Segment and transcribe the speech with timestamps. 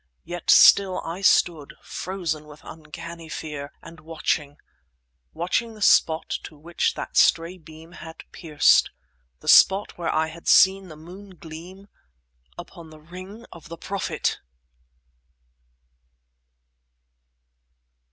[0.23, 7.15] Yet still I stood, frozen with uncanny fear, and watching—watching the spot to which that
[7.15, 8.89] stray beam had pierced;
[9.41, 11.87] the spot where I had seen the moon gleam
[12.57, 14.39] upon the ring of the Prophet!